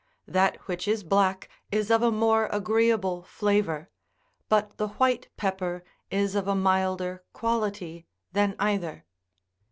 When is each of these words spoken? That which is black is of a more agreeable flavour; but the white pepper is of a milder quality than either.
That 0.27 0.57
which 0.67 0.87
is 0.87 1.03
black 1.03 1.47
is 1.71 1.91
of 1.91 2.01
a 2.01 2.09
more 2.09 2.47
agreeable 2.47 3.21
flavour; 3.21 3.91
but 4.49 4.77
the 4.77 4.87
white 4.87 5.27
pepper 5.37 5.83
is 6.09 6.33
of 6.33 6.47
a 6.47 6.55
milder 6.55 7.23
quality 7.33 8.07
than 8.33 8.55
either. 8.57 9.05